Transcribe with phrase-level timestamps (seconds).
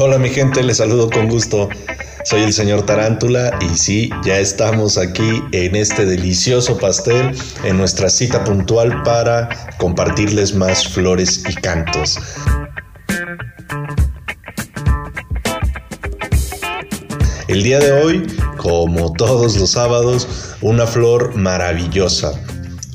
[0.00, 1.68] Hola mi gente, les saludo con gusto.
[2.24, 7.30] Soy el señor Tarántula y sí, ya estamos aquí en este delicioso pastel,
[7.62, 9.48] en nuestra cita puntual para
[9.78, 12.18] compartirles más flores y cantos.
[17.46, 18.26] El día de hoy,
[18.56, 22.32] como todos los sábados, una flor maravillosa,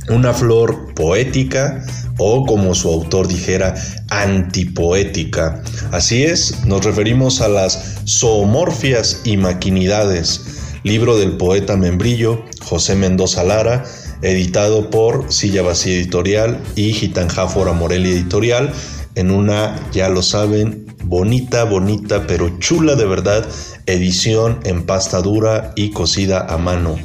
[0.10, 1.82] una flor poética
[2.18, 3.76] o como su autor dijera,
[4.10, 5.62] antipoética.
[5.92, 13.44] Así es, nos referimos a las zoomorfias y maquinidades, libro del poeta membrillo José Mendoza
[13.44, 13.86] Lara,
[14.22, 18.74] editado por Silla Vacía Editorial y Gitanjáfora Morelia Editorial,
[19.16, 23.48] en una, ya lo saben, bonita, bonita, pero chula de verdad,
[23.86, 26.98] edición en pasta dura y cocida a mano,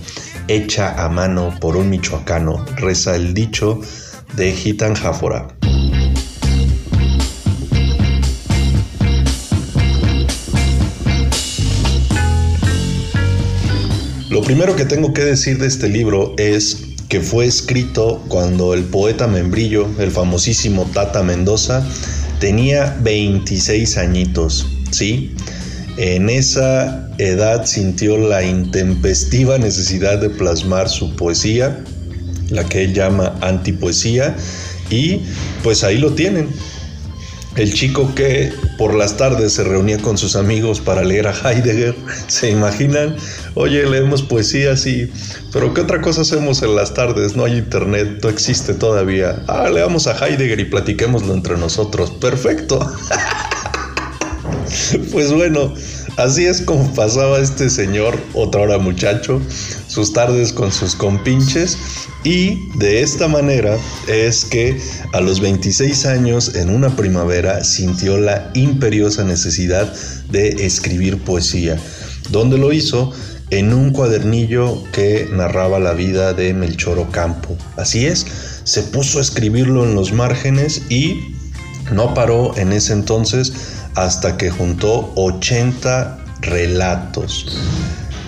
[0.48, 3.80] hecha a mano por un michoacano, reza el dicho
[4.36, 5.48] de Gitanjáfora.
[14.30, 18.84] Lo primero que tengo que decir de este libro es que fue escrito cuando el
[18.84, 21.86] poeta membrillo, el famosísimo Tata Mendoza,
[22.40, 25.34] tenía 26 añitos, ¿sí?
[25.98, 31.84] En esa edad sintió la intempestiva necesidad de plasmar su poesía,
[32.50, 34.36] la que él llama antipoesía,
[34.90, 35.22] y
[35.62, 36.48] pues ahí lo tienen,
[37.56, 41.94] el chico que por las tardes se reunía con sus amigos para leer a Heidegger,
[42.26, 43.16] ¿se imaginan?
[43.54, 45.10] Oye, leemos poesía, sí,
[45.52, 47.36] pero ¿qué otra cosa hacemos en las tardes?
[47.36, 49.42] No hay internet, no existe todavía.
[49.48, 52.10] Ah, leamos a Heidegger y platiquémoslo entre nosotros.
[52.10, 52.80] Perfecto.
[55.12, 55.74] pues bueno,
[56.16, 59.40] así es como pasaba este señor, otra hora muchacho,
[59.86, 61.76] sus tardes con sus compinches
[62.24, 63.76] y de esta manera
[64.08, 64.80] es que
[65.12, 69.92] a los 26 años, en una primavera, sintió la imperiosa necesidad
[70.30, 71.78] de escribir poesía.
[72.30, 73.12] donde lo hizo?
[73.50, 77.58] En un cuadernillo que narraba la vida de Melchor Ocampo.
[77.76, 78.24] Así es,
[78.64, 81.34] se puso a escribirlo en los márgenes y
[81.92, 83.52] no paró en ese entonces
[83.94, 87.46] hasta que juntó 80 relatos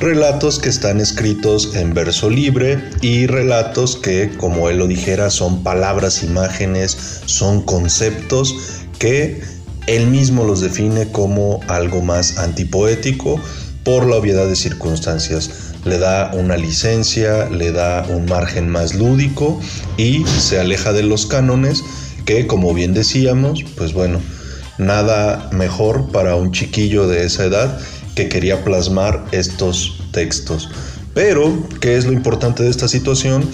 [0.00, 5.62] relatos que están escritos en verso libre y relatos que, como él lo dijera, son
[5.62, 9.42] palabras, imágenes, son conceptos que
[9.86, 13.40] él mismo los define como algo más antipoético
[13.82, 15.72] por la obviedad de circunstancias.
[15.84, 19.60] Le da una licencia, le da un margen más lúdico
[19.96, 21.82] y se aleja de los cánones
[22.24, 24.20] que, como bien decíamos, pues bueno,
[24.78, 27.78] nada mejor para un chiquillo de esa edad
[28.14, 30.68] que quería plasmar estos textos.
[31.14, 33.48] Pero, ¿qué es lo importante de esta situación?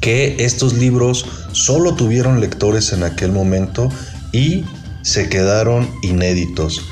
[0.00, 3.88] Que estos libros solo tuvieron lectores en aquel momento
[4.32, 4.64] y
[5.02, 6.82] se quedaron inéditos.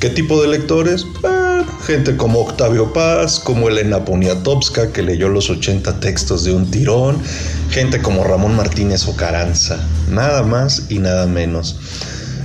[0.00, 1.06] ¿Qué tipo de lectores?
[1.24, 1.45] Ah,
[1.86, 7.22] gente como Octavio Paz, como Elena Poniatowska, que leyó los 80 textos de un tirón,
[7.70, 9.78] gente como Ramón Martínez Ocaranza,
[10.10, 11.78] nada más y nada menos.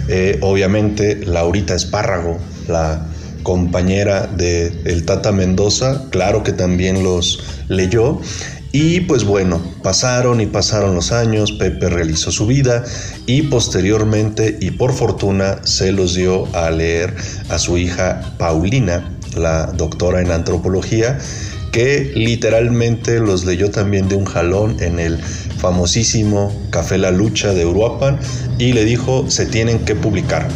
[0.07, 2.37] Eh, obviamente, Laurita Espárrago,
[2.67, 3.07] la
[3.41, 8.21] compañera de el Tata Mendoza, claro que también los leyó.
[8.71, 12.85] Y pues bueno, pasaron y pasaron los años, Pepe realizó su vida
[13.25, 17.13] y posteriormente y por fortuna se los dio a leer
[17.49, 21.17] a su hija Paulina, la doctora en antropología,
[21.71, 25.17] que literalmente los leyó también de un jalón en el
[25.57, 28.19] famosísimo Café La Lucha de Uruapan
[28.57, 30.47] y le dijo se tienen que publicar.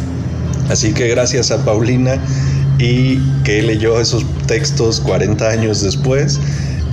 [0.68, 2.18] Así que gracias a Paulina
[2.78, 6.38] y que leyó esos textos 40 años después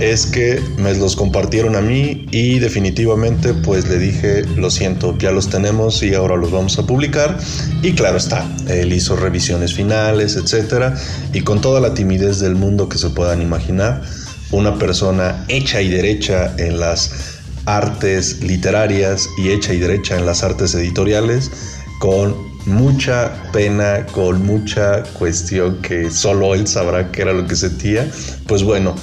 [0.00, 5.30] es que me los compartieron a mí y definitivamente pues le dije, lo siento, ya
[5.30, 7.38] los tenemos y ahora los vamos a publicar.
[7.82, 10.94] Y claro está, él hizo revisiones finales, etcétera,
[11.32, 14.02] y con toda la timidez del mundo que se puedan imaginar,
[14.50, 20.42] una persona hecha y derecha en las artes literarias y hecha y derecha en las
[20.42, 21.50] artes editoriales,
[21.98, 22.34] con
[22.66, 28.10] mucha pena, con mucha cuestión que solo él sabrá qué era lo que sentía,
[28.46, 28.94] pues bueno,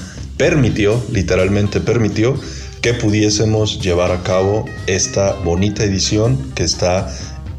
[0.42, 2.34] permitió, literalmente permitió,
[2.82, 7.16] que pudiésemos llevar a cabo esta bonita edición que está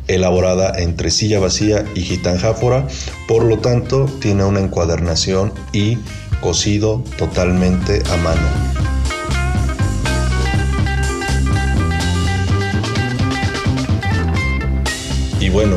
[0.08, 2.88] elaborada entre silla vacía y gitanjáfora,
[3.28, 5.96] por lo tanto tiene una encuadernación y
[6.40, 8.48] cosido totalmente a mano.
[15.38, 15.76] Y bueno,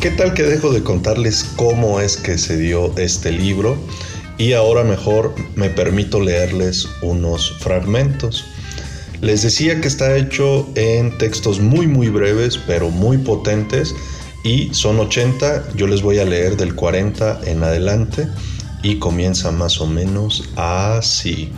[0.00, 3.76] ¿qué tal que dejo de contarles cómo es que se dio este libro?
[4.38, 8.44] Y ahora mejor me permito leerles unos fragmentos.
[9.20, 13.94] Les decía que está hecho en textos muy muy breves, pero muy potentes
[14.44, 18.28] y son 80, yo les voy a leer del 40 en adelante
[18.84, 21.50] y comienza más o menos así.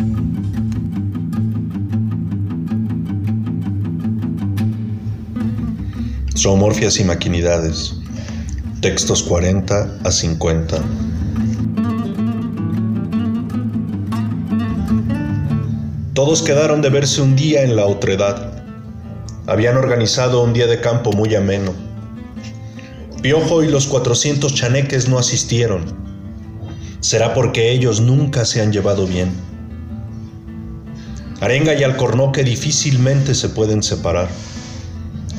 [6.37, 7.94] Zoomorfias y maquinidades.
[8.81, 10.82] Textos 40 a 50.
[16.22, 18.52] Todos quedaron de verse un día en la otredad.
[19.46, 21.72] Habían organizado un día de campo muy ameno.
[23.22, 25.82] Piojo y los 400 chaneques no asistieron.
[27.00, 29.32] Será porque ellos nunca se han llevado bien.
[31.40, 34.28] Arenga y Alcornoque difícilmente se pueden separar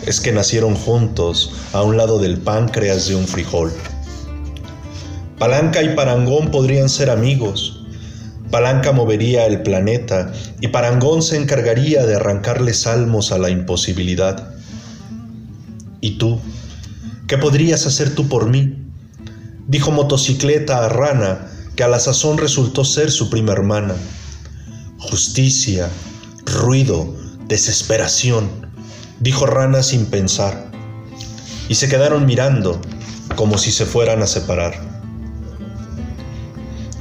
[0.07, 3.71] es que nacieron juntos a un lado del páncreas de un frijol.
[5.37, 7.80] Palanca y Parangón podrían ser amigos.
[8.51, 14.53] Palanca movería el planeta y Parangón se encargaría de arrancarle salmos a la imposibilidad.
[16.01, 16.39] ¿Y tú?
[17.27, 18.77] ¿Qué podrías hacer tú por mí?
[19.68, 23.95] Dijo motocicleta a Rana, que a la sazón resultó ser su prima hermana.
[25.00, 25.89] Justicia,
[26.45, 27.15] ruido,
[27.48, 28.62] desesperación
[29.21, 30.71] dijo Rana sin pensar,
[31.69, 32.81] y se quedaron mirando
[33.36, 34.90] como si se fueran a separar.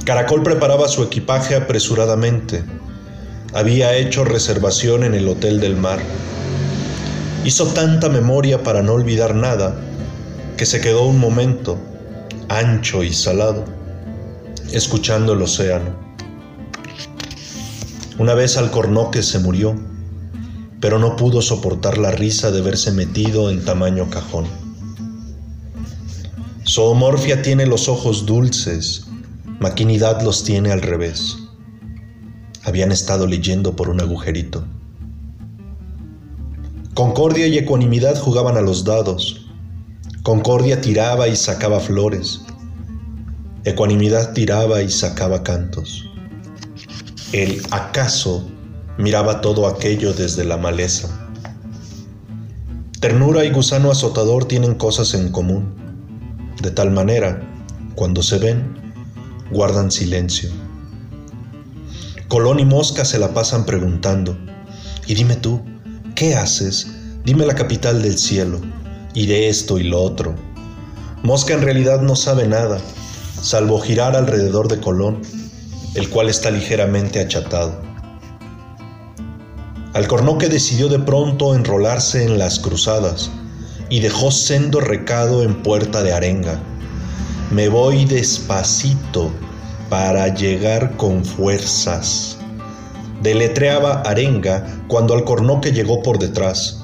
[0.05, 2.63] Caracol preparaba su equipaje apresuradamente.
[3.53, 5.99] Había hecho reservación en el Hotel del Mar.
[7.43, 9.75] Hizo tanta memoria para no olvidar nada
[10.57, 11.77] que se quedó un momento,
[12.49, 13.65] ancho y salado,
[14.71, 15.95] escuchando el océano.
[18.17, 19.75] Una vez Alcornoque se murió
[20.81, 24.45] pero no pudo soportar la risa de verse metido en tamaño cajón.
[26.67, 29.05] Zoomorfia tiene los ojos dulces,
[29.61, 31.37] Maquinidad los tiene al revés.
[32.63, 34.65] Habían estado leyendo por un agujerito.
[36.95, 39.45] Concordia y ecuanimidad jugaban a los dados.
[40.23, 42.41] Concordia tiraba y sacaba flores.
[43.63, 46.09] Ecuanimidad tiraba y sacaba cantos.
[47.31, 48.49] El acaso
[48.97, 51.29] miraba todo aquello desde la maleza.
[52.99, 55.75] Ternura y gusano azotador tienen cosas en común,
[56.63, 57.47] de tal manera,
[57.93, 58.80] cuando se ven,
[59.51, 60.49] guardan silencio.
[62.27, 64.37] Colón y Mosca se la pasan preguntando,
[65.05, 65.61] y dime tú,
[66.15, 66.87] ¿qué haces?
[67.25, 68.61] Dime la capital del cielo,
[69.13, 70.33] y de esto y lo otro.
[71.23, 72.79] Mosca en realidad no sabe nada,
[73.41, 75.21] salvo girar alrededor de Colón,
[75.95, 77.81] el cual está ligeramente achatado.
[79.93, 83.29] Alcornoque decidió de pronto enrolarse en las cruzadas
[83.89, 86.63] y dejó sendo recado en Puerta de Arenga.
[87.51, 89.29] Me voy despacito
[89.89, 92.37] para llegar con fuerzas.
[93.21, 96.81] Deletreaba Arenga cuando Alcornoque llegó por detrás.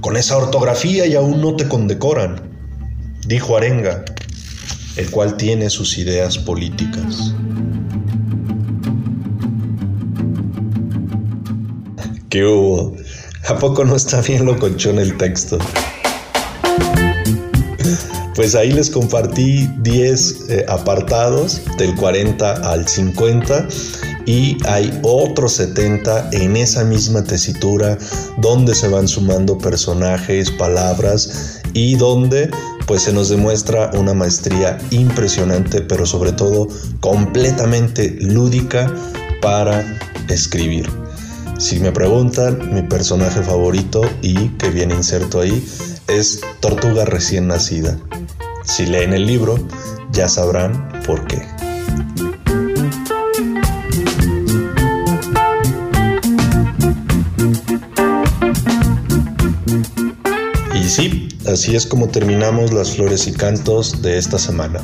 [0.00, 2.40] Con esa ortografía y aún no te condecoran,
[3.26, 4.06] dijo Arenga,
[4.96, 7.34] el cual tiene sus ideas políticas.
[12.30, 12.96] ¿Qué hubo?
[13.48, 15.58] ¿A poco no está bien lo en el texto?
[18.34, 23.68] Pues ahí les compartí 10 eh, apartados del 40 al 50
[24.26, 27.96] y hay otros 70 en esa misma tesitura
[28.38, 32.50] donde se van sumando personajes, palabras y donde
[32.86, 36.66] pues se nos demuestra una maestría impresionante pero sobre todo
[37.00, 38.92] completamente lúdica
[39.40, 39.84] para
[40.28, 40.90] escribir.
[41.58, 45.64] Si me preguntan, mi personaje favorito y que viene inserto ahí
[46.08, 47.96] es Tortuga recién nacida.
[48.64, 49.56] Si leen el libro,
[50.10, 51.42] ya sabrán por qué.
[60.74, 64.80] Y sí, así es como terminamos las flores y cantos de esta semana.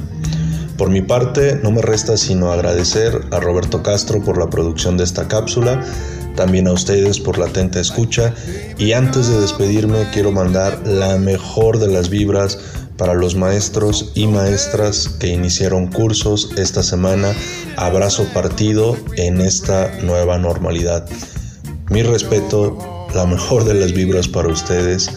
[0.77, 5.05] Por mi parte, no me resta sino agradecer a Roberto Castro por la producción de
[5.05, 5.85] esta cápsula,
[6.37, 8.33] también a ustedes por la atenta escucha
[8.79, 12.59] y antes de despedirme quiero mandar la mejor de las vibras
[13.01, 17.35] para los maestros y maestras que iniciaron cursos esta semana.
[17.79, 21.09] Abrazo partido en esta nueva normalidad.
[21.89, 25.09] Mi respeto, la mejor de las vibras para ustedes.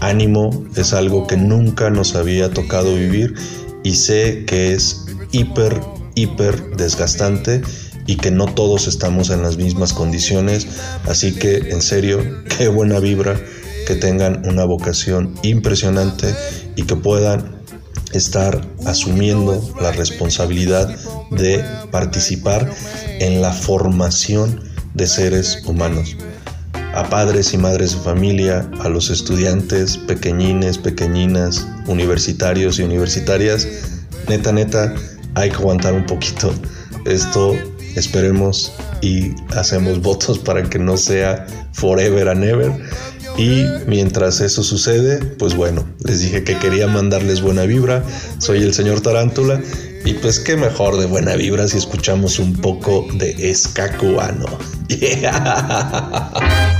[0.00, 3.36] Ánimo es algo que nunca nos había tocado vivir
[3.84, 5.80] y sé que es hiper,
[6.16, 7.62] hiper desgastante
[8.08, 10.66] y que no todos estamos en las mismas condiciones.
[11.06, 12.18] Así que en serio,
[12.58, 13.40] qué buena vibra,
[13.86, 16.34] que tengan una vocación impresionante
[16.76, 17.60] y que puedan
[18.12, 20.94] estar asumiendo la responsabilidad
[21.30, 22.70] de participar
[23.20, 24.60] en la formación
[24.94, 26.16] de seres humanos.
[26.92, 33.68] a padres y madres de familia, a los estudiantes, pequeñines, pequeñinas, universitarios y universitarias.
[34.28, 34.92] Neta, neta,
[35.36, 36.52] hay que aguantar un poquito.
[37.04, 37.54] Esto
[37.94, 38.72] esperemos
[39.02, 42.72] y hacemos votos para que no sea forever and ever.
[43.36, 48.04] Y mientras eso sucede, pues bueno, les dije que quería mandarles buena vibra.
[48.38, 49.60] Soy el señor Tarántula.
[50.04, 54.46] Y pues qué mejor de buena vibra si escuchamos un poco de escacuano.
[54.90, 56.79] Yeah.